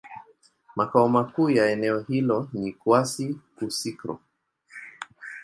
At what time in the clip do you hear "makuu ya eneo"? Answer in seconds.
1.09-1.99